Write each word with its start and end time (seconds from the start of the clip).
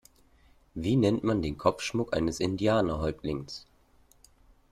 Wie 0.73 0.95
nennt 0.95 1.23
man 1.23 1.43
den 1.43 1.59
Kopfschmuck 1.59 2.15
eines 2.17 2.39
Indianer-Häuptlings? 2.39 3.67